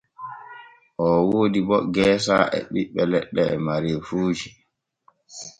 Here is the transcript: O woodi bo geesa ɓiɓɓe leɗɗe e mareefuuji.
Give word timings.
O 1.05 1.07
woodi 1.29 1.59
bo 1.67 1.77
geesa 1.93 2.35
ɓiɓɓe 2.71 3.01
leɗɗe 3.11 3.41
e 3.53 3.55
mareefuuji. 3.65 4.49